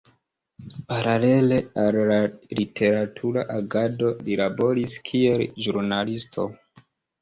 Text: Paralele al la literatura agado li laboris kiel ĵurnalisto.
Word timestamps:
Paralele 0.91 1.59
al 1.83 1.99
la 2.13 2.17
literatura 2.61 3.47
agado 3.61 4.13
li 4.25 4.41
laboris 4.45 5.01
kiel 5.15 5.49
ĵurnalisto. 5.65 6.53